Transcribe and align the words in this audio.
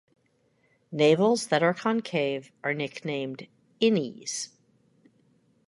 Navels 0.91 1.45
that 1.49 1.61
are 1.61 1.75
concave 1.75 2.51
are 2.63 2.73
nicknamed 2.73 3.45
"innies". 3.79 4.49